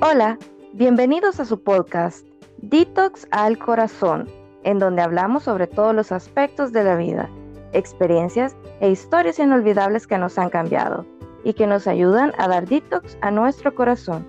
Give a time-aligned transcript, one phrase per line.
[0.00, 0.38] Hola,
[0.74, 2.24] bienvenidos a su podcast
[2.58, 4.30] Detox al Corazón,
[4.62, 7.28] en donde hablamos sobre todos los aspectos de la vida,
[7.72, 11.04] experiencias e historias inolvidables que nos han cambiado
[11.42, 14.24] y que nos ayudan a dar detox a nuestro corazón.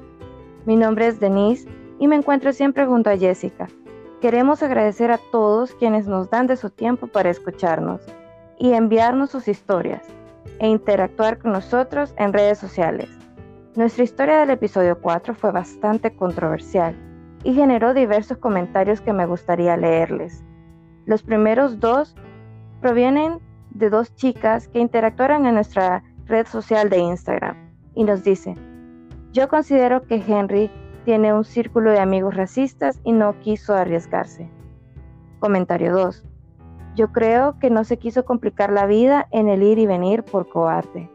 [0.66, 3.68] Mi nombre es Denise y me encuentro siempre junto a Jessica.
[4.22, 8.02] Queremos agradecer a todos quienes nos dan de su tiempo para escucharnos
[8.58, 10.02] y enviarnos sus historias
[10.58, 13.19] e interactuar con nosotros en redes sociales.
[13.76, 16.96] Nuestra historia del episodio 4 fue bastante controversial
[17.44, 20.44] y generó diversos comentarios que me gustaría leerles.
[21.06, 22.16] Los primeros dos
[22.82, 27.56] provienen de dos chicas que interactuaron en nuestra red social de Instagram
[27.94, 28.56] y nos dicen,
[29.34, 30.72] yo considero que Henry
[31.06, 34.50] tiene un círculo de amigos racistas y no quiso arriesgarse.
[35.40, 36.26] Comentario 2.
[36.96, 40.50] Yo creo que no se quiso complicar la vida en el ir y venir por
[40.50, 41.08] cobarde.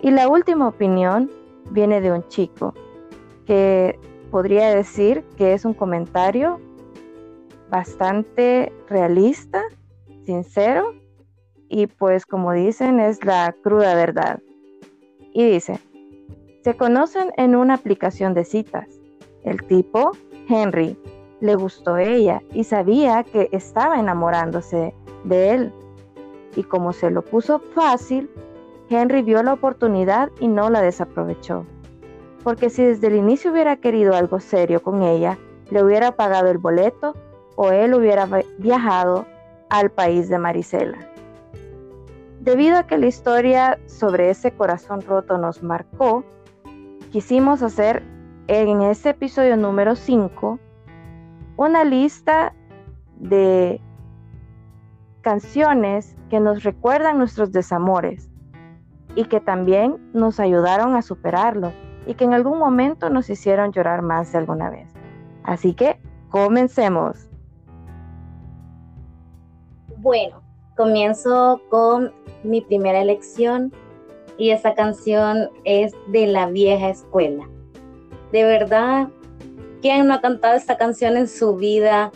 [0.00, 1.30] Y la última opinión
[1.70, 2.74] viene de un chico
[3.46, 3.98] que
[4.30, 6.60] podría decir que es un comentario
[7.70, 9.62] bastante realista,
[10.24, 10.94] sincero
[11.68, 14.40] y pues como dicen es la cruda verdad.
[15.32, 15.78] Y dice,
[16.62, 18.86] se conocen en una aplicación de citas.
[19.44, 20.10] El tipo,
[20.48, 20.98] Henry,
[21.40, 24.94] le gustó ella y sabía que estaba enamorándose
[25.24, 25.72] de él.
[26.56, 28.28] Y como se lo puso fácil,
[28.90, 31.64] Henry vio la oportunidad y no la desaprovechó.
[32.42, 35.38] Porque si desde el inicio hubiera querido algo serio con ella,
[35.70, 37.14] le hubiera pagado el boleto
[37.54, 38.26] o él hubiera
[38.58, 39.26] viajado
[39.68, 40.98] al país de Marisela.
[42.40, 46.24] Debido a que la historia sobre ese corazón roto nos marcó,
[47.12, 48.02] quisimos hacer
[48.48, 50.58] en este episodio número 5
[51.56, 52.54] una lista
[53.18, 53.80] de
[55.20, 58.30] canciones que nos recuerdan nuestros desamores
[59.14, 61.72] y que también nos ayudaron a superarlo
[62.06, 64.88] y que en algún momento nos hicieron llorar más de alguna vez.
[65.44, 67.28] Así que comencemos.
[69.98, 70.42] Bueno,
[70.76, 72.12] comienzo con
[72.42, 73.72] mi primera elección
[74.38, 77.46] y esa canción es de la vieja escuela.
[78.32, 79.08] De verdad,
[79.82, 82.10] ¿quién no ha cantado esta canción en su vida?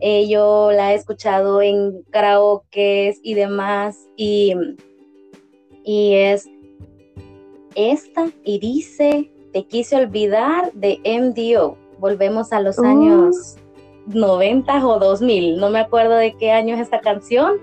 [0.00, 4.54] Eh, yo la he escuchado en karaoke y demás y
[5.84, 6.48] y es
[7.74, 11.76] esta y dice Te quise olvidar de MDO.
[11.98, 12.84] Volvemos a los uh.
[12.84, 13.56] años
[14.06, 17.58] 90 o 2000, no me acuerdo de qué año es esta canción,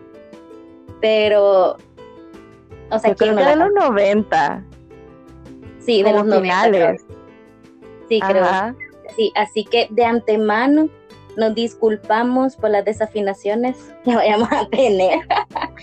[1.00, 1.78] pero
[2.90, 4.64] o sea, creo que de los 90.
[5.80, 6.96] Sí, de los 90.
[8.10, 8.76] Sí, creo.
[9.16, 10.90] Sí, así que de antemano
[11.38, 15.20] nos disculpamos por las desafinaciones que vayamos a tener.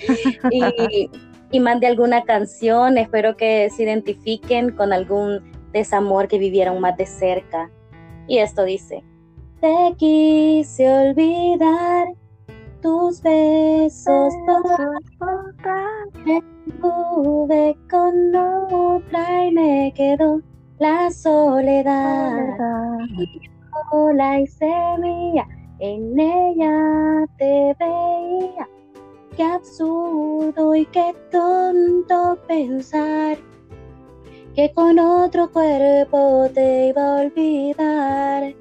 [0.50, 1.10] y
[1.50, 2.98] y mande alguna canción.
[2.98, 5.42] Espero que se identifiquen con algún
[5.72, 7.70] desamor que vivieron más de cerca.
[8.26, 9.02] Y esto dice,
[9.60, 12.08] te quise olvidar
[12.80, 14.32] tus besos
[16.24, 16.42] me
[16.80, 20.40] tuve con otra y me quedó
[20.78, 22.56] la soledad.
[24.14, 24.70] La hice
[25.00, 25.46] mía,
[25.78, 28.68] en ella te veía
[29.38, 33.38] qué absurdo y qué tonto pensar
[34.56, 38.56] que con otro cuerpo te iba a olvidar.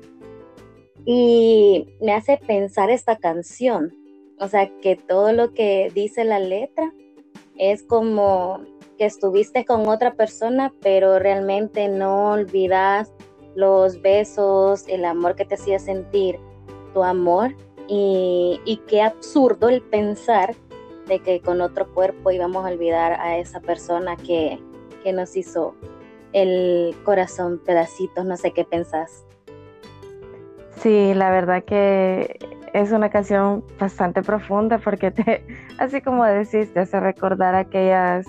[1.04, 3.92] Y me hace pensar esta canción,
[4.40, 6.94] o sea, que todo lo que dice la letra
[7.58, 8.62] es como
[9.00, 13.12] que estuviste con otra persona, pero realmente no olvidas
[13.56, 16.38] los besos, el amor que te hacía sentir,
[16.94, 17.56] tu amor.
[17.90, 20.54] Y, y qué absurdo el pensar
[21.08, 24.60] de que con otro cuerpo íbamos a olvidar a esa persona que,
[25.14, 25.74] nos hizo
[26.34, 29.26] el corazón pedacitos, no sé qué pensás.
[30.82, 32.38] Sí, la verdad que
[32.74, 35.46] es una canción bastante profunda porque te,
[35.80, 38.26] así como decís, te hace recordar aquellas,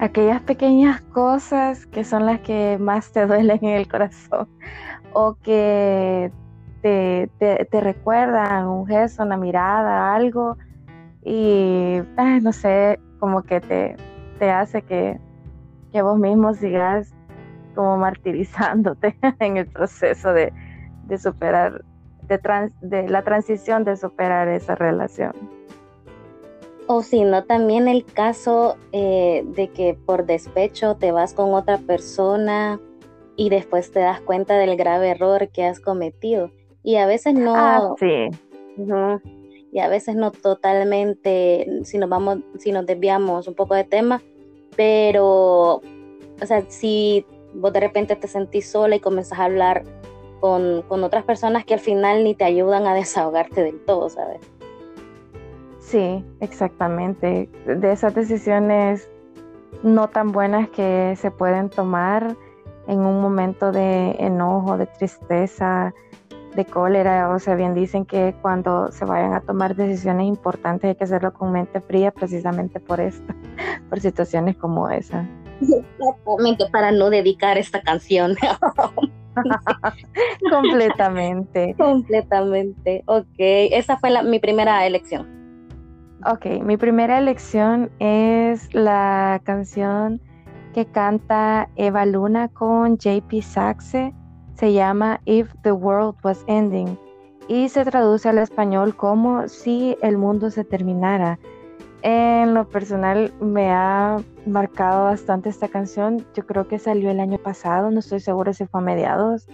[0.00, 4.46] aquellas pequeñas cosas que son las que más te duelen en el corazón
[5.14, 6.30] o que
[6.82, 10.58] te, te recuerdan un gesto, una mirada, algo
[11.22, 12.00] y
[12.42, 13.96] no sé, como que te,
[14.38, 15.18] te hace que,
[15.92, 17.14] que, vos mismo sigas
[17.74, 20.52] como martirizándote en el proceso de,
[21.04, 21.84] de superar,
[22.22, 22.40] de,
[22.80, 25.32] de la transición de superar esa relación.
[26.86, 31.78] O si no, también el caso eh, de que por despecho te vas con otra
[31.78, 32.80] persona
[33.36, 36.50] y después te das cuenta del grave error que has cometido.
[36.82, 37.54] Y a veces no.
[37.54, 38.30] Ah, sí
[39.72, 44.22] y a veces no totalmente, si nos vamos, si nos desviamos un poco de tema,
[44.76, 47.24] pero, o sea, si
[47.54, 49.84] vos de repente te sentís sola y comenzás a hablar
[50.40, 54.40] con, con otras personas que al final ni te ayudan a desahogarte del todo, ¿sabes?
[55.78, 57.48] Sí, exactamente.
[57.66, 59.08] De esas decisiones
[59.82, 62.36] no tan buenas que se pueden tomar
[62.86, 65.94] en un momento de enojo, de tristeza,
[66.54, 67.30] de cólera.
[67.30, 71.32] O sea, bien dicen que cuando se vayan a tomar decisiones importantes hay que hacerlo
[71.32, 73.34] con mente fría precisamente por esto,
[73.88, 75.26] por situaciones como esa.
[75.60, 78.34] Exactamente, para no dedicar esta canción.
[80.50, 81.74] Completamente.
[81.78, 83.02] Completamente.
[83.06, 85.28] Ok, esa fue la, mi primera elección.
[86.26, 90.20] Ok, mi primera elección es la canción
[90.74, 94.14] que canta Eva Luna con JP Saxe.
[94.60, 96.98] Se llama If the World Was Ending
[97.48, 101.38] y se traduce al español como Si el mundo se terminara.
[102.02, 106.26] En lo personal me ha marcado bastante esta canción.
[106.34, 109.48] Yo creo que salió el año pasado, no estoy segura si fue a mediados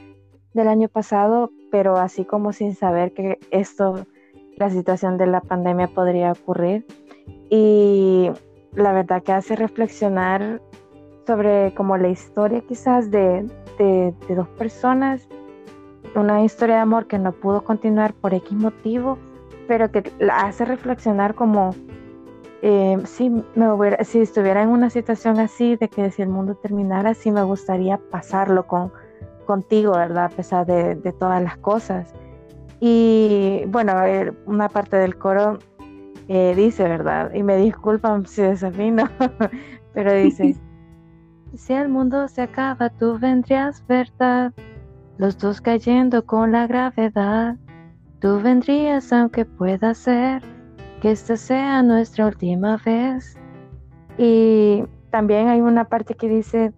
[0.54, 4.08] del año pasado, pero así como sin saber que esto,
[4.56, 6.84] la situación de la pandemia podría ocurrir.
[7.48, 8.32] Y
[8.72, 10.60] la verdad que hace reflexionar
[11.26, 13.46] sobre como la historia quizás de,
[13.78, 15.28] de, dos personas,
[16.14, 19.18] una historia de amor que no pudo continuar por X motivo,
[19.66, 21.74] pero que la hace reflexionar como
[22.62, 26.54] eh, si, me hubiera, si estuviera en una situación así, de que si el mundo
[26.54, 28.92] terminara, sí me gustaría pasarlo con,
[29.44, 30.26] contigo, ¿verdad?
[30.26, 32.14] A pesar de, de todas las cosas.
[32.80, 33.94] Y bueno,
[34.46, 35.58] una parte del coro
[36.28, 37.32] eh, dice, ¿verdad?
[37.34, 39.08] Y me disculpan si desafino,
[39.94, 40.56] pero dice,
[41.56, 44.52] si el mundo se acaba, tú vendrías, ¿verdad?
[45.18, 47.56] Los dos cayendo con la gravedad.
[48.20, 50.42] Tú vendrías aunque pueda ser
[51.00, 53.36] que esta sea nuestra última vez.
[54.18, 56.72] Y también hay una parte que dice,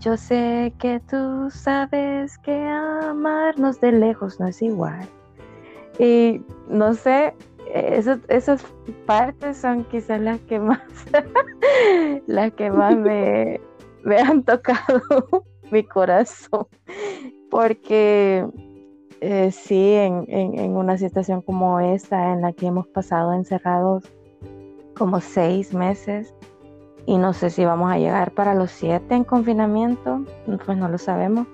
[0.00, 5.08] yo sé que tú sabes que amarnos de lejos no es igual.
[5.98, 7.34] Y no sé,
[7.74, 8.64] esas
[9.06, 10.80] partes son quizás las que más,
[12.26, 13.60] las que más me,
[14.04, 15.02] me han tocado
[15.70, 16.66] mi corazón,
[17.50, 18.46] porque
[19.20, 24.04] eh, sí, en, en, una situación como esta, en la que hemos pasado encerrados
[24.96, 26.34] como seis meses,
[27.06, 30.24] y no sé si vamos a llegar para los siete en confinamiento,
[30.64, 31.46] pues no lo sabemos,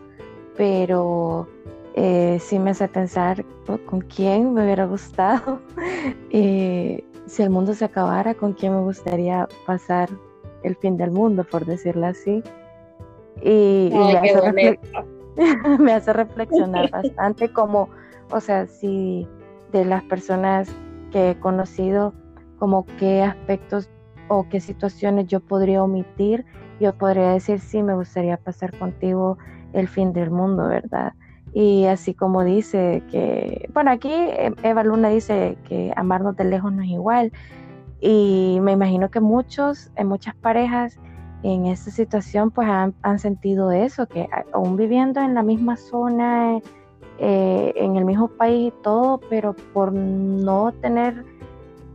[0.57, 1.47] pero
[1.95, 3.45] eh, sí me hace pensar
[3.87, 5.61] con quién me hubiera gustado,
[6.31, 10.11] si el mundo se acabara, con quién me gustaría pasar
[10.65, 12.43] el fin del mundo, por decirlo así.
[13.43, 13.91] Y,
[15.79, 17.89] me, hace reflexionar bastante como,
[18.31, 19.29] o sea, si
[19.73, 20.69] de las personas
[21.13, 22.13] que he conocido,
[22.59, 23.89] como qué aspectos
[24.29, 26.45] o qué situaciones yo podría omitir,
[26.81, 29.39] yo podría decir, sí, me gustaría pasar contigo
[29.73, 31.13] el fin del mundo, ¿verdad?
[31.53, 34.13] Y así como dice que, bueno, aquí
[34.63, 37.33] Eva Luna dice que amarnos de lejos no es igual,
[38.07, 40.99] y me imagino que muchos, en muchas parejas
[41.43, 46.61] en esta situación pues han, sentido eso, que aún viviendo en la misma zona,
[47.19, 51.25] eh, en el mismo país y todo, pero por no tener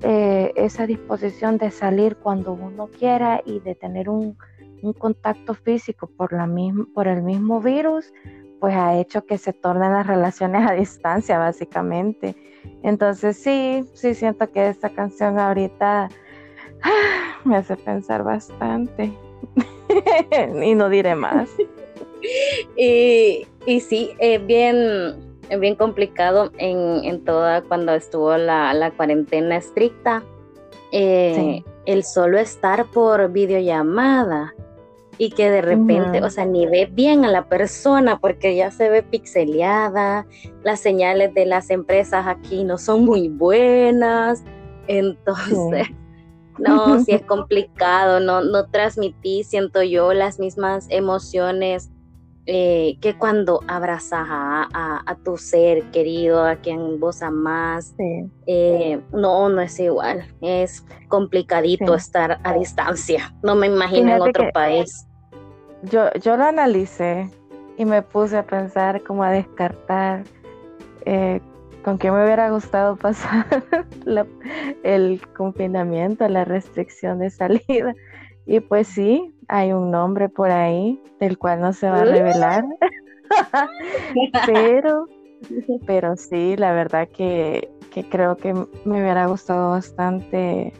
[0.01, 4.35] eh, esa disposición de salir cuando uno quiera y de tener un,
[4.81, 8.11] un contacto físico por, la misma, por el mismo virus,
[8.59, 12.35] pues ha hecho que se tornen las relaciones a distancia, básicamente.
[12.83, 16.09] Entonces sí, sí siento que esta canción ahorita
[17.45, 19.11] me hace pensar bastante.
[20.63, 21.49] y no diré más.
[22.77, 29.57] y, y sí, es bien, bien complicado en, en, toda cuando estuvo la, la cuarentena
[29.57, 30.23] estricta.
[30.91, 34.53] Eh, el solo estar por videollamada
[35.21, 38.89] y que de repente, o sea, ni ve bien a la persona porque ya se
[38.89, 40.25] ve pixeleada,
[40.63, 44.45] las señales de las empresas aquí no son muy buenas,
[44.87, 45.89] entonces,
[46.57, 51.91] no, sí es complicado, no, no transmití, siento yo, las mismas emociones
[52.45, 57.93] eh, que cuando abrazas a, tu ser querido, a quien vos amás,
[58.47, 64.49] eh, no, no es igual, es complicadito estar a distancia, no me imagino en otro
[64.53, 65.08] país
[65.83, 67.29] yo, yo lo analicé
[67.77, 70.23] y me puse a pensar, como a descartar
[71.05, 71.39] eh,
[71.83, 73.45] con qué me hubiera gustado pasar
[74.83, 77.93] el confinamiento, la restricción de salida.
[78.45, 82.65] Y pues sí, hay un nombre por ahí del cual no se va a revelar.
[84.45, 85.05] pero,
[85.85, 90.73] pero sí, la verdad que, que creo que me hubiera gustado bastante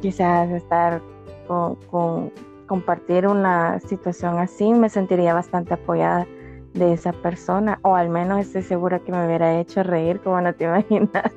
[0.00, 1.00] quizás estar
[1.46, 2.32] con,
[2.66, 6.26] compartir una situación así, me sentiría bastante apoyada
[6.74, 10.54] de esa persona, o al menos estoy segura que me hubiera hecho reír como no
[10.54, 11.32] te imaginas.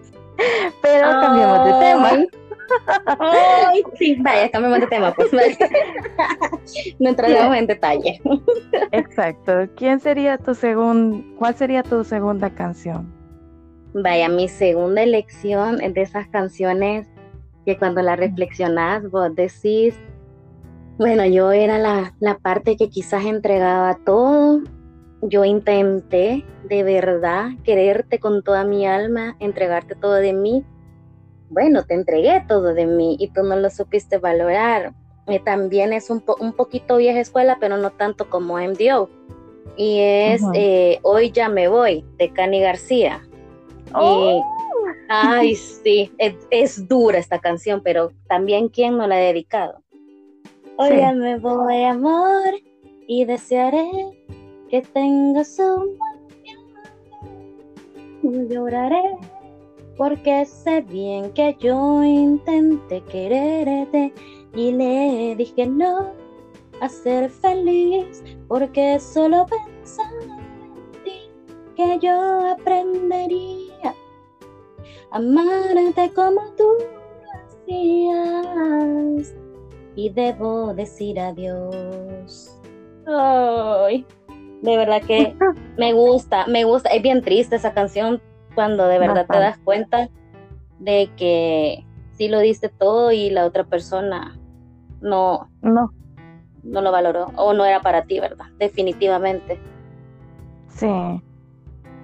[0.81, 2.10] Pero cambiamos de tema.
[3.19, 5.31] Ay, sí, vaya, cambiamos de tema, pues.
[7.00, 8.22] no entraremos en detalle.
[8.91, 9.67] Exacto.
[9.75, 13.12] ¿Quién sería tu segundo, cuál sería tu segunda canción?
[13.93, 17.07] Vaya, mi segunda elección es de esas canciones
[17.65, 19.96] que cuando la reflexionas vos decís,
[20.98, 24.62] bueno, yo era la, la parte que quizás entregaba todo.
[25.22, 30.63] Yo intenté de verdad quererte con toda mi alma, entregarte todo de mí.
[31.50, 34.94] Bueno, te entregué todo de mí y tú no lo supiste valorar.
[35.27, 39.10] Y también es un, un poquito vieja escuela, pero no tanto como MDO.
[39.75, 43.22] Y es eh, Hoy ya me voy, de Cani García.
[43.94, 44.44] Oh.
[45.10, 49.84] ay, sí, es, dura esta canción, pero también quién no la ha dedicado.
[50.79, 52.53] Hoy ya me voy, amor,
[53.07, 53.89] y desearé
[54.69, 55.98] que tengas un
[58.22, 59.17] buen Lloraré
[59.98, 64.13] porque sé bien que yo intenté quererte
[64.53, 66.12] y le dije no
[66.79, 71.31] a ser feliz porque solo pensaba en ti
[71.75, 73.96] que yo aprendería
[75.10, 76.67] a amarte como tú
[77.24, 77.31] lo
[77.65, 79.47] hacías
[79.98, 82.56] y debo decir adiós.
[83.08, 84.06] Ay,
[84.62, 85.36] de verdad que
[85.77, 88.22] me gusta, me gusta, es bien triste esa canción
[88.54, 90.10] cuando de verdad te das cuenta
[90.77, 94.38] de que sí lo diste todo y la otra persona
[95.01, 95.92] no, no,
[96.62, 98.46] no lo valoró o no era para ti, ¿verdad?
[98.60, 99.60] Definitivamente.
[100.68, 101.24] Sí,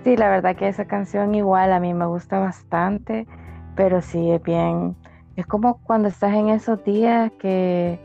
[0.03, 3.27] sí, la verdad que esa canción igual a mí me gusta bastante,
[3.75, 4.95] pero sí es bien
[5.35, 7.99] es como cuando estás en esos días que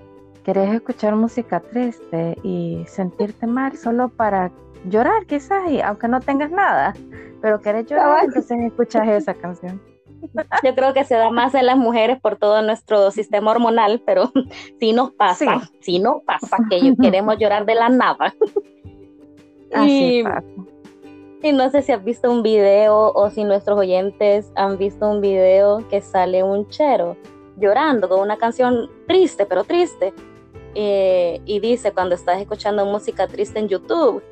[0.45, 4.51] querés escuchar música triste y sentirte mal solo para
[4.89, 6.95] llorar quizás, y aunque no tengas nada,
[7.43, 9.81] pero querés llorar, entonces escuchas esa canción.
[10.65, 14.33] Yo creo que se da más en las mujeres por todo nuestro sistema hormonal, pero
[14.81, 18.35] sí nos pasa, sí, nos pasa que queremos llorar de la nada.
[19.75, 20.43] Así pasa.
[21.43, 25.21] Y no sé si has visto un video o si nuestros oyentes han visto un
[25.21, 27.17] video que sale un chero
[27.57, 30.13] llorando con una canción triste, pero triste.
[30.75, 34.23] Eh, y dice cuando estás escuchando música triste en YouTube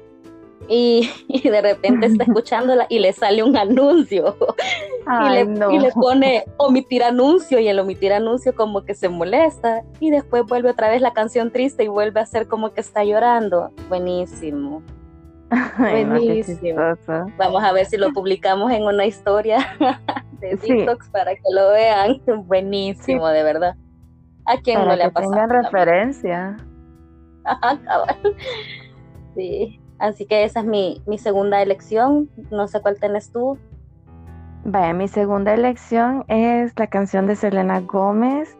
[0.69, 1.11] y,
[1.45, 4.37] de repente está escuchándola y le sale un anuncio
[5.27, 5.41] y, le,
[5.73, 10.45] y, le, pone omitir anuncio y el omitir anuncio como que se molesta y después
[10.45, 13.71] vuelve otra vez la canción triste y vuelve a hacer como que está llorando.
[13.89, 14.83] Buenísimo.
[15.79, 16.81] Buenísimo.
[17.37, 19.59] Vamos a ver si lo publicamos en una historia
[20.41, 22.21] de TikTok para que lo vean.
[22.47, 23.77] Buenísimo, de verdad.
[24.47, 25.33] ¿A quién no le ha pasado?
[25.33, 26.57] Tengan referencia.
[29.35, 29.81] sí.
[29.99, 32.29] Así que esa es mi, mi segunda elección.
[32.51, 33.59] No sé cuál tenés tú.
[34.65, 38.57] Vaya, mi segunda elección es la canción de Selena Gómez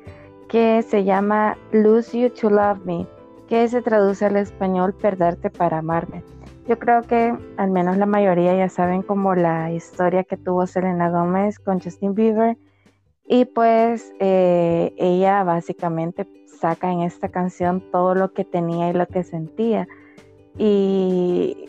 [0.49, 3.07] que se llama Lose You to Love Me,
[3.49, 6.23] que se traduce al español Perderte para amarme.
[6.69, 11.11] Yo creo que al menos la mayoría ya saben como la historia que tuvo Selena
[11.11, 12.57] Gómez con Justin Bieber.
[13.25, 19.07] Y pues eh, ella básicamente saca en esta canción todo lo que tenía y lo
[19.07, 19.87] que sentía.
[20.59, 21.69] Y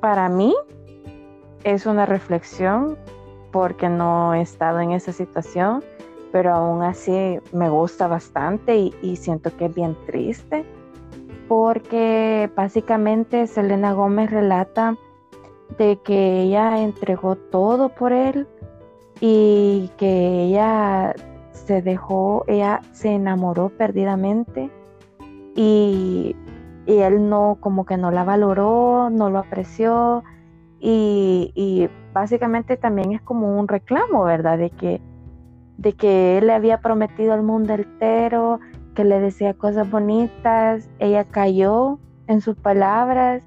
[0.00, 0.54] para mí
[1.62, 2.96] es una reflexión
[3.52, 5.84] porque no he estado en esa situación,
[6.32, 10.64] pero aún así me gusta bastante y, y siento que es bien triste
[11.48, 14.96] porque básicamente Selena Gómez relata
[15.78, 18.46] de que ella entregó todo por él
[19.20, 21.14] y que ella
[21.52, 24.70] se dejó, ella se enamoró perdidamente
[25.56, 26.36] y,
[26.86, 30.22] él no, como que no la valoró, no lo apreció
[30.80, 34.58] y, y, básicamente también es como un reclamo, ¿verdad?
[34.58, 35.00] De que,
[35.78, 38.60] de que él le había prometido al mundo entero,
[38.94, 43.42] que le decía cosas bonitas, ella cayó en sus palabras,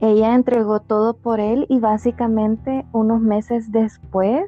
[0.00, 4.44] ella entregó todo por él y básicamente unos meses después,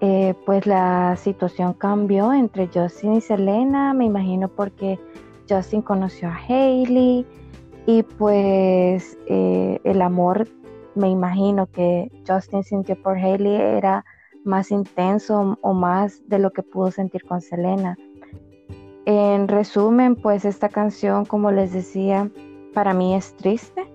[0.00, 4.98] eh, pues la situación cambió entre Justin y Selena, me imagino porque
[5.48, 7.26] Justin conoció a Hailey
[7.86, 10.48] y pues eh, el amor,
[10.94, 14.04] me imagino que Justin sintió por Hailey era
[14.44, 17.96] más intenso o más de lo que pudo sentir con Selena.
[19.06, 22.28] En resumen, pues esta canción, como les decía,
[22.74, 23.86] para mí es triste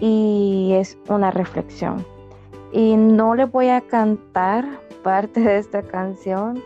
[0.00, 2.04] y es una reflexión.
[2.72, 4.66] Y no le voy a cantar
[5.02, 6.62] parte de esta canción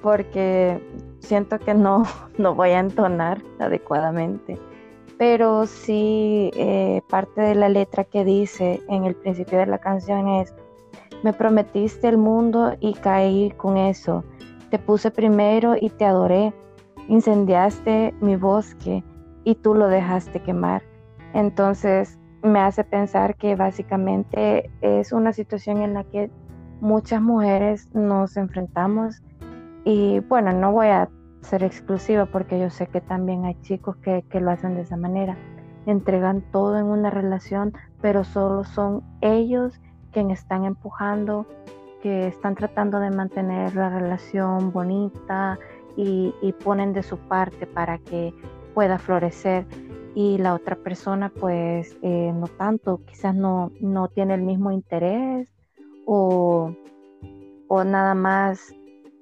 [0.00, 0.80] porque
[1.18, 2.04] siento que no,
[2.38, 4.56] no voy a entonar adecuadamente,
[5.18, 10.28] pero sí eh, parte de la letra que dice en el principio de la canción
[10.28, 10.54] es,
[11.24, 14.22] me prometiste el mundo y caí con eso,
[14.70, 16.52] te puse primero y te adoré,
[17.08, 19.04] incendiaste mi bosque
[19.44, 20.82] y tú lo dejaste quemar.
[21.32, 26.30] Entonces me hace pensar que básicamente es una situación en la que
[26.80, 29.22] muchas mujeres nos enfrentamos
[29.84, 31.08] y bueno, no voy a
[31.40, 35.36] ser exclusiva porque yo sé que también hay chicos que, lo hacen de esa manera.
[35.86, 39.80] Entregan todo en una relación, pero solo son ellos
[40.12, 41.46] quienes están empujando,
[42.02, 45.58] que están tratando de mantener la relación bonita
[45.96, 46.32] y,
[46.64, 48.32] ponen de su parte para que
[48.74, 49.66] pueda florecer
[50.14, 55.52] y la otra persona pues eh, no tanto, quizás no, no tiene el mismo interés
[56.06, 56.74] o,
[57.68, 58.74] o nada más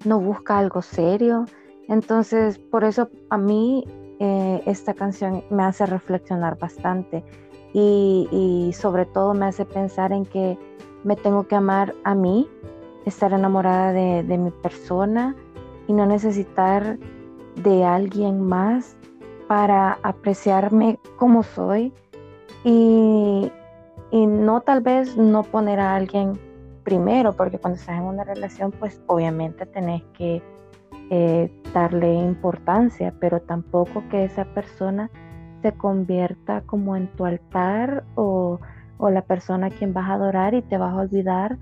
[0.05, 1.45] no busca algo serio.
[1.89, 3.85] Entonces, por eso a mí
[4.25, 7.25] eh, esta canción me hace reflexionar bastante
[7.73, 10.57] y, sobre todo me hace pensar en que
[11.03, 12.49] me tengo que amar a mí,
[13.05, 15.35] estar enamorada de, mi persona
[15.93, 16.99] y no necesitar
[17.63, 18.97] de alguien más
[19.47, 21.93] para apreciarme como soy
[22.65, 23.53] y,
[24.11, 26.41] y no tal vez no poner a alguien
[26.83, 30.43] primero, porque cuando estás en una relación, pues obviamente tenés que
[31.11, 35.11] eh, darle importancia, pero tampoco que esa persona
[35.61, 38.59] se convierta como en tu altar o,
[38.99, 41.59] la persona a quien vas a adorar y te vas a olvidar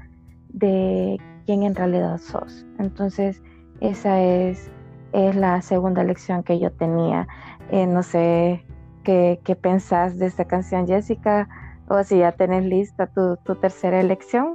[0.51, 2.65] de quién en realidad sos.
[2.79, 3.43] Entonces,
[3.81, 4.71] esa es,
[5.13, 7.27] es la segunda lección que yo tenía.
[7.71, 8.65] Eh, no sé
[9.05, 11.49] qué, qué pensás de esta canción, Jessica,
[11.89, 14.53] o si ya tenés lista tu, tu tercera elección.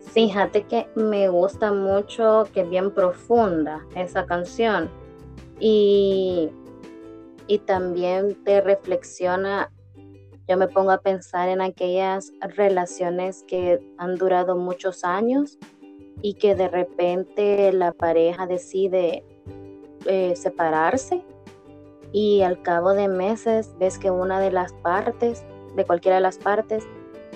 [0.00, 4.90] Fíjate que me gusta mucho, que es bien profunda esa canción.
[5.60, 6.50] Y,
[7.46, 9.70] y también te reflexiona,
[10.48, 15.58] yo me pongo a pensar en aquellas relaciones que han durado muchos años
[16.26, 19.22] y que de repente la pareja decide
[20.06, 21.22] eh, separarse
[22.10, 25.44] y al cabo de meses ves que una de las partes,
[25.76, 26.84] de cualquiera de las partes,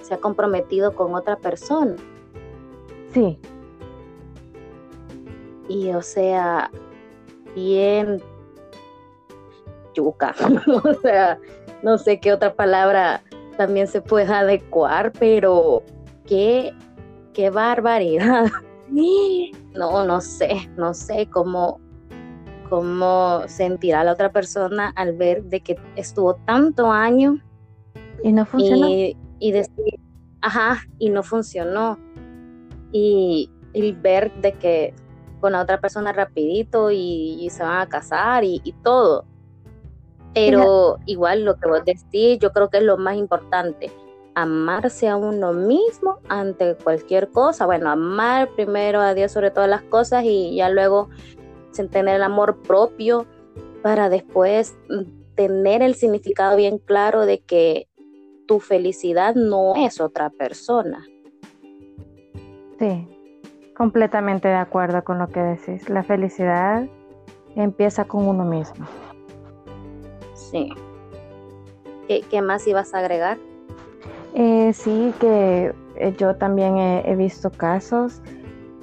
[0.03, 1.95] se ha comprometido con otra persona
[3.15, 3.39] Sí.
[5.69, 6.73] Y o sea,
[7.55, 8.21] bien
[9.95, 10.35] yuca.
[10.83, 11.39] o sea,
[11.85, 13.23] no sé qué otra palabra
[13.57, 15.85] también se pueda adecuar, pero
[16.27, 16.75] qué,
[17.33, 18.47] qué barbaridad.
[18.91, 21.81] No, no sé, no sé cómo,
[22.69, 27.39] cómo sentirá la otra persona al ver de que estuvo tanto año
[28.23, 28.89] y no funcionó.
[28.89, 30.01] Y, y decir,
[30.41, 31.99] ajá, y no funcionó
[32.93, 33.51] y,
[34.03, 34.95] ver de que
[35.41, 39.25] con la otra persona rapidito y, se van a casar y, todo.
[40.35, 43.91] Pero igual lo que vos decís, yo creo que es lo más importante,
[44.35, 47.67] amarse a uno mismo ante cualquier cosa.
[47.67, 51.09] Bueno, amar primero a Dios sobre todas las cosas y ya luego
[51.91, 53.27] tener el amor propio
[53.83, 54.77] para después
[55.35, 57.89] tener el significado bien claro de que
[58.47, 61.07] tu felicidad no es otra persona.
[62.79, 63.09] Sí,
[63.77, 65.89] completamente de acuerdo con lo que decís.
[65.89, 66.87] La felicidad
[67.55, 68.87] empieza con uno mismo.
[70.35, 70.73] Sí.
[72.09, 73.39] ¿Qué, más ibas a agregar?
[74.35, 78.23] Eh, sí, que eh, yo también he, visto casos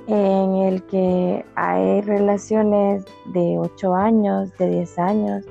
[0.07, 5.45] en el que hay relaciones de 8 años, de 10 años,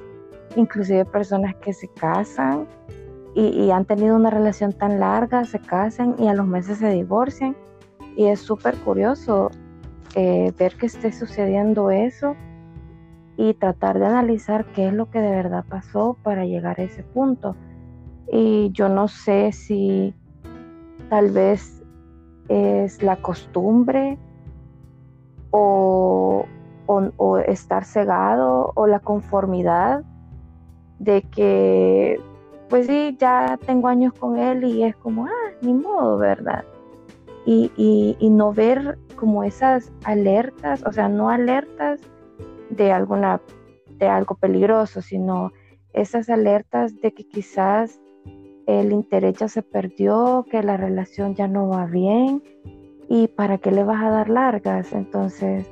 [0.55, 2.67] inclusive personas que se casan
[3.35, 7.55] y, han tenido una relación tan larga, se casan y a los meses se divorcian
[8.17, 9.51] y es súper curioso
[10.15, 12.35] eh, ver que esté sucediendo eso
[13.37, 17.03] y tratar de analizar qué es lo que de verdad pasó para llegar a ese
[17.03, 17.55] punto.
[18.33, 20.15] Y yo no sé si
[21.09, 21.83] tal vez
[22.49, 24.19] es la costumbre
[25.51, 26.45] o,
[26.87, 30.05] o, estar cegado o la conformidad
[30.99, 32.21] de que
[32.69, 36.65] pues sí, ya tengo años con él y es como, ah, ni modo, ¿verdad?
[37.47, 42.01] y, no ver como esas alertas, o sea, no alertas
[42.71, 43.41] de alguna
[43.99, 45.53] de algo peligroso, sino
[45.95, 47.99] esas alertas de que quizás
[48.66, 52.42] el interés ya se perdió, que la relación ya no va bien
[53.09, 54.92] y para qué le vas a dar largas.
[54.92, 55.66] Entonces,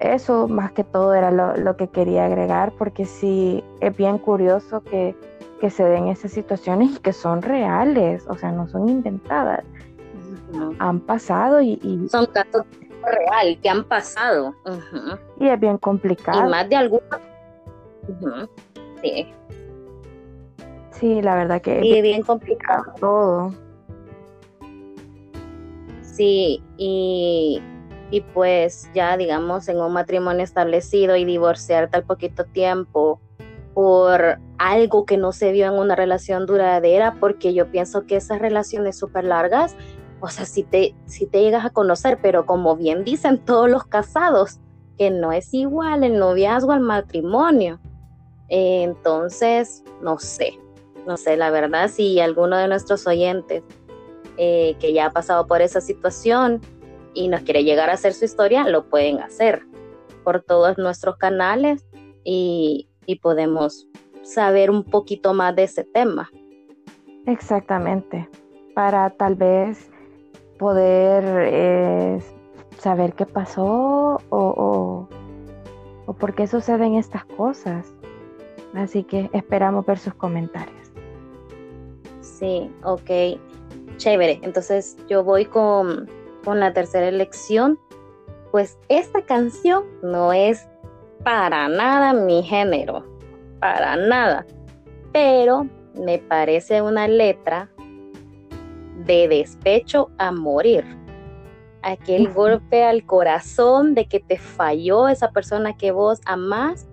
[0.00, 5.14] eso más que todo era lo, que quería agregar, porque sí es bien curioso que,
[5.60, 9.64] que se den esas situaciones y que son reales, o sea, no son inventadas
[10.78, 11.78] han pasado y,
[12.10, 12.64] Son casos,
[13.02, 14.54] real, que han pasado.
[15.38, 16.46] Y es bien complicado.
[16.46, 17.20] Y más de algunos.
[19.02, 19.32] Sí.
[21.00, 22.84] Sí, la verdad que es bien complicado.
[23.00, 23.54] Todo.
[26.02, 27.62] Sí, y,
[28.10, 33.18] y pues ya digamos en un matrimonio establecido y divorciarte al poquito tiempo
[33.72, 38.38] por algo que no se vio en una relación duradera, porque yo pienso que esas
[38.38, 39.74] relaciones súper largas,
[40.20, 43.84] o sea, si te, si te llegas a conocer, pero como bien dicen todos los
[43.84, 44.60] casados,
[44.98, 47.80] que no es igual el noviazgo al matrimonio.
[48.48, 50.58] entonces, no sé,
[51.10, 53.64] no sé, la verdad, si alguno de nuestros oyentes
[54.36, 56.60] eh, que ya ha pasado por esa situación
[57.14, 59.64] y nos quiere llegar a hacer su historia, lo pueden hacer
[60.22, 61.84] por todos nuestros canales
[62.22, 63.88] y, y podemos
[64.22, 66.30] saber un poquito más de ese tema.
[67.26, 68.28] Exactamente,
[68.76, 69.90] para tal vez
[70.60, 72.22] poder eh,
[72.78, 75.08] saber qué pasó o,
[76.06, 77.92] o, por qué suceden estas cosas.
[78.74, 80.79] Así que esperamos ver sus comentarios.
[82.40, 83.38] Sí, ok.
[83.98, 84.40] Chévere.
[84.42, 86.08] Entonces yo voy con,
[86.42, 87.78] con la tercera elección.
[88.50, 90.66] Pues esta canción no es
[91.22, 93.04] para nada mi género,
[93.60, 94.46] para nada.
[95.12, 97.70] Pero me parece una letra
[99.04, 100.84] de despecho a morir.
[101.82, 106.88] Aquel golpe al corazón de que te falló esa persona que vos amás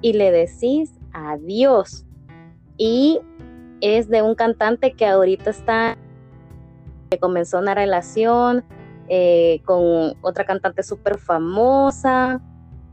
[0.00, 2.06] y le decís adiós.
[2.76, 3.20] Y
[3.82, 5.98] es de un cantante que ahorita está,
[7.10, 8.64] que comenzó una relación
[9.08, 12.40] eh, con otra cantante súper famosa.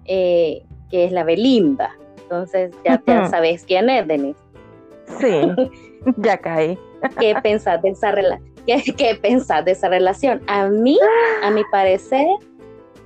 [0.05, 1.95] Eh, que es la Belinda.
[2.23, 4.39] Entonces ya, sabes quién es, Denise.
[5.19, 5.41] Sí,
[6.17, 6.77] ya caí.
[7.19, 8.49] ¿Qué pensás de esa relación?
[8.65, 10.41] ¿Qué, ¿Qué pensás de esa relación?
[10.47, 10.97] A mí,
[11.43, 12.27] a mi parecer,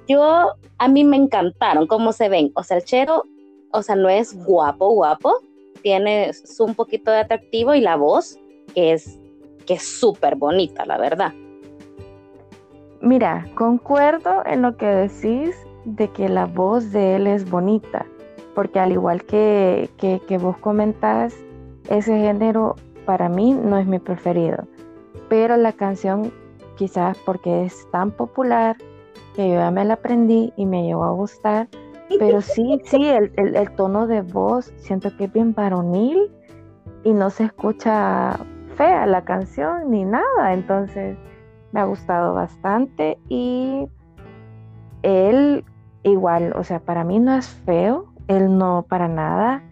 [0.08, 2.52] yo, a mí me encantaron cómo se ven.
[2.56, 3.24] O sea, el Chero,
[3.72, 5.40] o sea, no es guapo, guapo,
[5.84, 8.40] tiene un poquito de atractivo y la voz,
[8.74, 9.20] que es
[9.68, 11.34] que es súper bonita, la verdad.
[13.02, 18.06] Mira, concuerdo en lo que decís de que la voz de él es bonita,
[18.56, 21.36] porque al igual que, que, vos comentás,
[21.90, 24.68] ese género para mí no es mi preferido,
[25.28, 26.32] pero la canción
[26.78, 28.78] quizás porque es tan popular
[29.36, 31.68] que yo ya me la aprendí y me llegó a gustar,
[32.20, 36.32] pero sí, sí, el, el, tono de voz siento que es bien varonil
[37.04, 38.40] y no se escucha
[38.76, 41.18] fea la canción ni nada, entonces
[41.72, 43.88] me ha gustado bastante y
[45.04, 45.64] él
[46.04, 49.64] igual, o sea, para mí no es feo, él no para nada,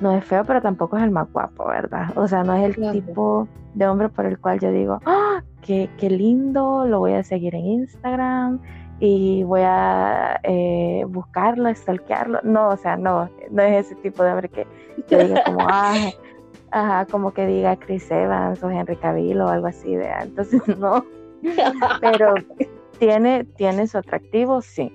[0.00, 2.12] no es feo, pero tampoco es el más guapo, ¿verdad?
[2.16, 5.42] O sea, no es el tipo de hombre por el cual yo digo, ¡ah!
[5.62, 8.60] Qué, qué, lindo, lo voy a seguir en Instagram
[9.00, 12.40] y voy a eh, buscarlo, stalkearlo.
[12.42, 14.66] No, o sea, no, no es ese tipo de hombre que,
[15.08, 16.10] diga como, ah,
[16.70, 21.04] ajá, como que diga Chris Evans o Henry Cavill o algo así, de Entonces, no.
[22.02, 22.34] Pero
[22.98, 24.94] tiene, tiene su atractivo, sí.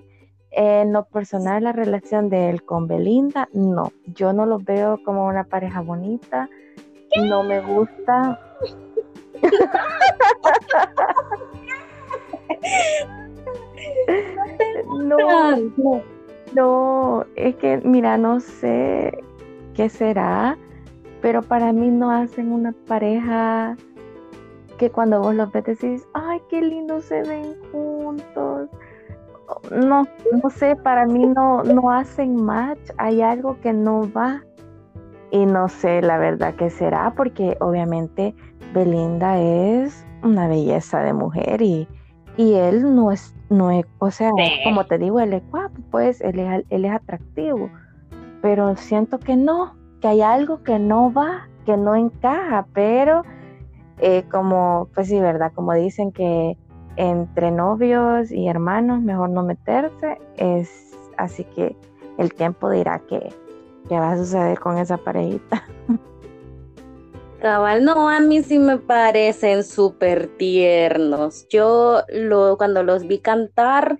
[0.51, 3.91] En lo personal, la relación de él con Belinda, no.
[4.05, 6.47] Yo no lo veo como una pareja bonita.
[7.17, 8.39] No me gusta.
[14.87, 15.17] no,
[15.77, 16.01] no,
[16.53, 19.17] no, es que, mira, no sé
[19.73, 20.57] qué será,
[21.21, 23.75] pero para mí no hacen una pareja
[24.77, 28.69] que cuando vos los ves decís, ay, qué lindo se ven juntos
[29.71, 30.07] no,
[30.43, 34.41] no sé, para mí no, no hacen match, hay algo que no va.
[35.31, 38.33] Y no sé la verdad que será porque obviamente
[38.73, 41.87] Belinda es una belleza de mujer y,
[42.37, 44.31] y él no es, no es, o sea,
[44.63, 47.69] como te digo, él es guapo, pues él es, él es atractivo,
[48.41, 53.23] pero siento que no, que hay algo que no va, que no encaja, pero
[53.99, 56.57] eh, como, pues sí, verdad, como dicen que
[56.97, 60.17] entre novios y hermanos, mejor no meterse.
[60.37, 61.75] Es así que
[62.17, 63.33] el tiempo dirá que,
[63.91, 65.63] va a suceder con esa parejita.
[67.45, 71.47] Cabal, no, a mí sí me parecen súper tiernos.
[71.47, 73.99] Yo lo, cuando los vi cantar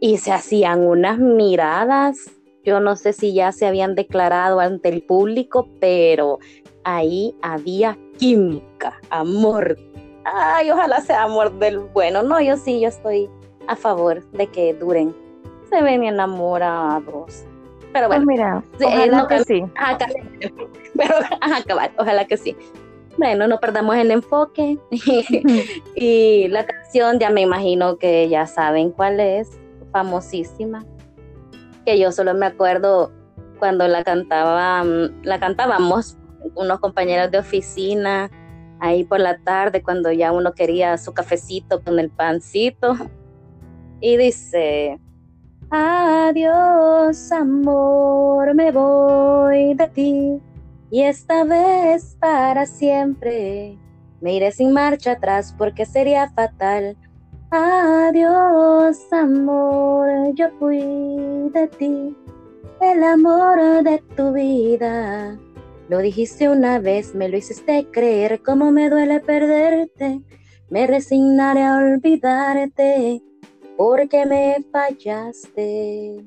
[0.00, 2.30] y se hacían unas miradas,
[2.62, 6.38] yo no sé si ya se habían declarado ante el público, pero
[6.84, 9.76] ahí había química, amor,
[10.24, 12.22] ay, ojalá sea amor del bueno.
[12.22, 13.28] No, yo sí, yo estoy
[13.66, 15.12] a favor de que duren.
[15.70, 17.44] Se ven enamorados.
[17.92, 19.64] Pero bueno, pues mira, ojalá que sí.
[20.96, 21.64] pero, ajá,
[21.98, 22.56] ojalá que sí.
[23.18, 24.78] Bueno, no perdamos el enfoque.
[25.94, 29.50] y la canción, ya me imagino que ya saben cuál es.
[29.92, 30.84] famosísima,
[31.84, 33.10] que yo solo me acuerdo
[33.58, 34.84] cuando la cantaba,
[35.22, 36.16] la cantábamos
[36.54, 38.30] unos compañeros de oficina
[38.80, 42.96] ahí por la tarde cuando ya uno quería su cafecito con el pancito
[44.00, 44.98] y dice
[45.72, 50.40] Adiós amor, me voy de ti
[50.90, 53.78] y esta vez para siempre
[54.20, 56.96] me iré sin marcha atrás porque sería fatal.
[57.52, 60.80] Adiós amor, yo fui
[61.52, 62.16] de ti,
[62.80, 65.38] el amor de tu vida.
[65.88, 70.20] Lo dijiste una vez, me lo hiciste creer, cómo me duele perderte.
[70.68, 73.22] Me resignaré a olvidarte
[73.80, 76.22] porque me fallaste.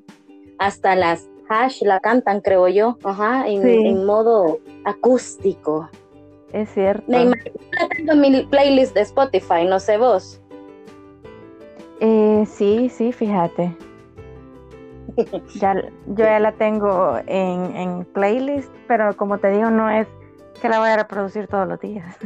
[0.58, 5.88] Hasta las hash la cantan, creo yo, ajá, en, modo acústico.
[6.52, 7.04] Es cierto.
[7.08, 7.32] Me
[7.96, 10.42] tengo en mi playlist de Spotify, no sé vos.
[12.00, 13.78] Eh, sí, sí, fíjate.
[15.62, 15.76] ya,
[16.08, 20.08] yo ya la tengo en, en playlist, pero como te digo, no es
[20.60, 22.18] que la voy a reproducir todos los días.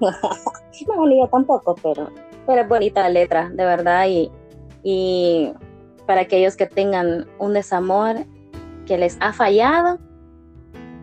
[0.00, 0.10] no,
[1.08, 2.10] yo tampoco, pero
[2.46, 4.30] pero es bonita la letra, de verdad, y,
[4.82, 5.52] y
[6.06, 8.16] para aquellos que tengan un desamor
[8.86, 9.98] que les ha fallado,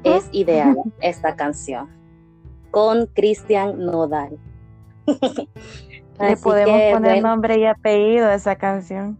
[0.03, 1.89] es ideal esta canción
[2.71, 4.37] con Cristian Nodal.
[6.19, 9.17] Le podemos poner nombre y apellido a esa canción.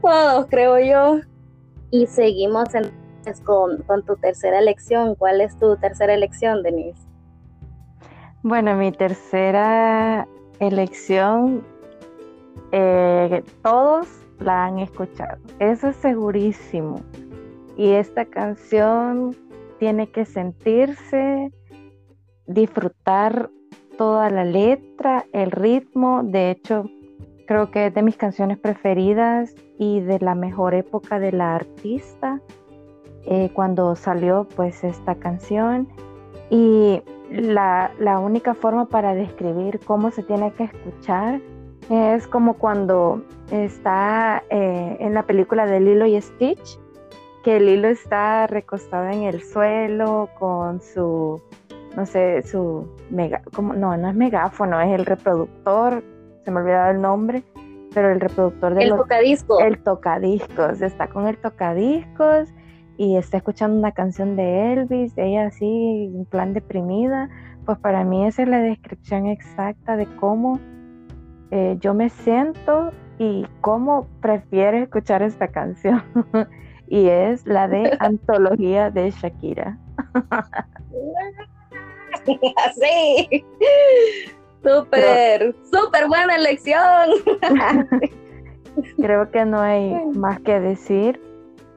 [0.00, 1.20] Todos, creo yo.
[1.90, 2.68] Y seguimos
[3.44, 5.14] con, con tu tercera elección.
[5.16, 7.11] ¿Cuál es tu tercera elección, Denise?
[8.44, 10.26] Bueno, mi tercera
[10.58, 11.62] elección,
[12.72, 14.08] eh, todos
[14.40, 17.00] la han escuchado, eso es segurísimo.
[17.76, 19.36] Y esta canción
[19.78, 21.52] tiene que sentirse,
[22.46, 23.48] disfrutar
[23.96, 26.24] toda la letra, el ritmo.
[26.24, 26.90] De hecho,
[27.46, 32.40] creo que es de mis canciones preferidas y de la mejor época de la artista,
[33.24, 35.86] eh, cuando salió pues esta canción.
[36.50, 37.02] Y
[37.32, 41.40] la, única forma para describir cómo se tiene que escuchar
[41.90, 46.78] es como cuando está eh, en la película de Lilo y Stitch,
[47.42, 51.42] que Lilo está recostado en el suelo con su,
[51.96, 56.02] no sé, su mega, como, no, no es megáfono, es el reproductor,
[56.44, 57.42] se me olvidaba el nombre,
[57.92, 59.60] pero el reproductor de el tocadiscos.
[59.60, 62.48] El tocadiscos, está con el tocadiscos
[62.96, 67.28] y está escuchando una canción de Elvis, ella así en plan deprimida,
[67.64, 70.60] pues para mí esa es la descripción exacta de cómo
[71.50, 76.02] eh, yo me siento y cómo prefiero escuchar esta canción.
[76.88, 79.78] y es la de Antología de Shakira.
[82.74, 83.44] sí,
[84.62, 87.10] súper, súper buena elección.
[88.96, 91.20] Creo que no hay más que decir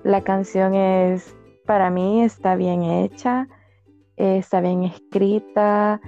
[0.06, 3.48] la canción es, para mí, está bien hecha,
[4.18, 6.00] está bien escrita,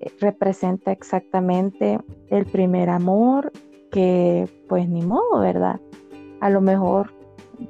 [0.00, 3.52] eh, representa exactamente el primer amor
[3.92, 5.80] que pues ni modo, ¿verdad?
[6.40, 7.12] A lo mejor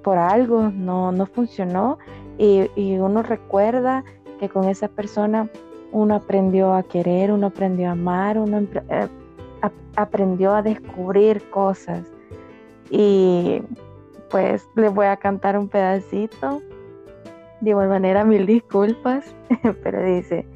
[0.03, 1.99] por algo no, no funcionó
[2.39, 2.67] y,
[2.97, 4.05] uno recuerda
[4.41, 5.51] que con esa persona
[5.93, 9.09] uno aprendió a querer, uno aprendió a amar, uno eh,
[9.97, 12.11] aprendió a descubrir cosas.
[12.91, 13.61] Y
[14.31, 16.63] pues les voy a cantar un pedacito.
[17.61, 19.35] De igual manera, mil disculpas,
[19.83, 20.47] pero dice,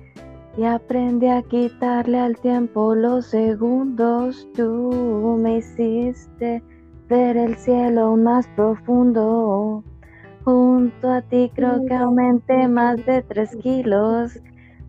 [0.59, 6.65] y aprende a quitarle al tiempo los segundos, tú me hiciste
[7.09, 9.85] ver el cielo más profundo.
[10.45, 14.41] Junto a ti creo que aumenté más de tres kilos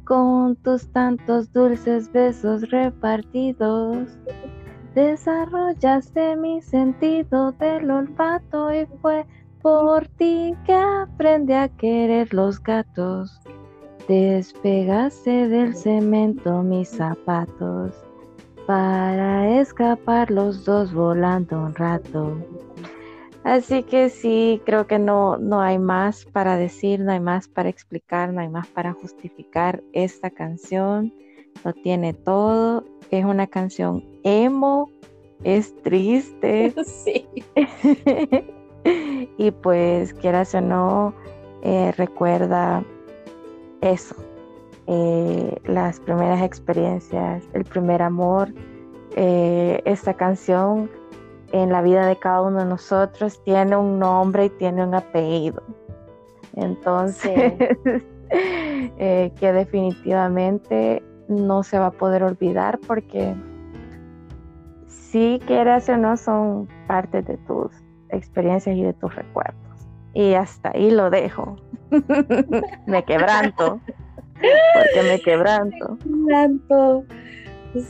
[0.06, 4.18] con tus tantos dulces besos repartidos.
[5.00, 9.26] Desarrollaste mi sentido del olfato y fue
[9.62, 13.40] por ti que aprendí a querer los gatos.
[14.10, 17.94] Despegaste del cemento mis zapatos
[18.68, 22.38] para escapar los dos volando un rato.
[23.46, 27.70] Así que sí, creo que no, no hay más para decir, no hay más para
[27.70, 31.14] explicar, no hay más para justificar esta canción.
[31.64, 32.84] Lo tiene todo.
[33.12, 34.90] Es una canción emo,
[35.44, 36.74] es triste.
[36.86, 37.26] Sí.
[39.38, 41.14] y pues, quieras o no,
[41.62, 42.84] eh, recuerda
[43.82, 44.16] eso.
[44.88, 48.54] Eh, las primeras experiencias, el primer amor.
[49.16, 50.90] Eh, esta canción
[51.52, 55.62] en la vida de cada uno de nosotros tiene un nombre y tiene un apellido.
[56.56, 57.54] Entonces,
[58.30, 63.36] que definitivamente no se va a poder olvidar porque
[64.88, 67.72] sí, quieras o no, son parte de tus
[68.10, 69.56] experiencias y de tus recuerdos.
[70.14, 71.56] Y hasta ahí lo dejo.
[72.88, 73.80] me quebranto.
[74.74, 75.98] Porque me quebranto.
[76.06, 77.06] Me quebranto.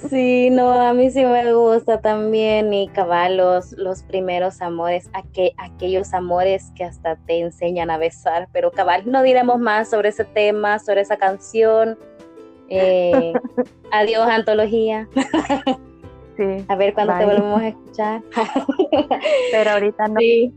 [0.10, 6.74] Sí, no, a mí sí me gusta también y caballos, los primeros amores, aquellos amores
[6.76, 11.00] que hasta te enseñan a besar, pero cabal, no diremos más sobre ese tema, sobre
[11.00, 11.98] esa canción.
[12.70, 13.34] Eh,
[13.92, 15.08] adiós, antología.
[16.38, 18.22] Sí, a ver cuándo te volvemos a escuchar.
[19.52, 20.20] pero ahorita no.
[20.20, 20.54] Sí.